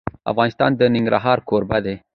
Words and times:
افغانستان 0.31 0.71
د 0.75 0.81
ننګرهار 0.95 1.37
کوربه 1.49 1.77
دی. 1.85 1.95